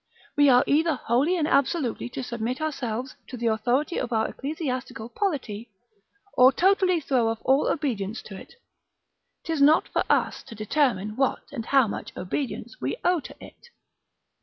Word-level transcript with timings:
We 0.35 0.49
are 0.49 0.63
either 0.65 0.95
wholly 0.95 1.37
and 1.37 1.47
absolutely 1.47 2.09
to 2.09 2.23
submit 2.23 2.59
ourselves 2.59 3.17
to 3.27 3.37
the 3.37 3.45
authority 3.45 3.99
of 3.99 4.11
our 4.11 4.27
ecclesiastical 4.29 5.09
polity, 5.09 5.69
or 6.33 6.51
totally 6.51 6.99
throw 6.99 7.27
off 7.27 7.37
all 7.45 7.67
obedience 7.69 8.23
to 8.23 8.35
it: 8.35 8.55
'tis 9.43 9.61
not 9.61 9.87
for 9.89 10.03
us 10.11 10.41
to 10.45 10.55
determine 10.55 11.15
what 11.17 11.43
and 11.51 11.67
how 11.67 11.87
much 11.87 12.17
obedience 12.17 12.81
we 12.81 12.97
owe 13.05 13.19
to 13.19 13.35
it. 13.45 13.67